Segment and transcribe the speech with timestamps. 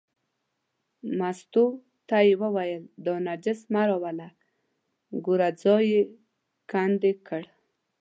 [1.17, 1.65] مستو
[2.07, 4.29] ته یې وویل دا نجس مه راوله،
[5.25, 6.01] ګوره ځای یې
[6.71, 7.43] کندې کړ.